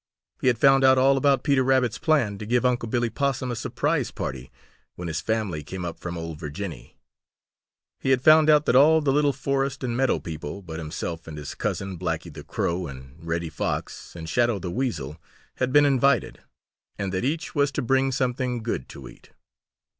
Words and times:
He 0.41 0.47
had 0.47 0.57
found 0.57 0.83
out 0.83 0.97
all 0.97 1.15
about 1.15 1.43
Peter 1.43 1.63
Rabbit's 1.63 1.99
plan 1.99 2.39
to 2.39 2.47
give 2.47 2.65
Unc' 2.65 2.89
Billy 2.89 3.11
Possum 3.11 3.51
a 3.51 3.55
surprise 3.55 4.09
party 4.09 4.51
when 4.95 5.07
his 5.07 5.21
family 5.21 5.61
came 5.63 5.85
up 5.85 5.99
from 5.99 6.17
"Ol' 6.17 6.33
Virginny." 6.33 6.97
He 7.99 8.09
had 8.09 8.23
found 8.23 8.49
out 8.49 8.65
that 8.65 8.75
all 8.75 9.01
the 9.01 9.13
little 9.13 9.31
forest 9.31 9.83
and 9.83 9.95
meadow 9.95 10.17
people 10.17 10.63
but 10.63 10.79
himself 10.79 11.27
and 11.27 11.37
his 11.37 11.53
cousin, 11.53 11.99
Blacky 11.99 12.33
the 12.33 12.43
Crow, 12.43 12.87
and 12.87 13.15
Reddy 13.23 13.49
Fox 13.49 14.15
and 14.15 14.27
Shadow 14.27 14.57
the 14.57 14.71
Weasel 14.71 15.21
had 15.57 15.71
been 15.71 15.85
invited, 15.85 16.39
and 16.97 17.13
that 17.13 17.23
each 17.23 17.53
was 17.53 17.71
to 17.73 17.83
bring 17.83 18.11
something 18.11 18.63
good 18.63 18.89
to 18.89 19.07
eat. 19.07 19.29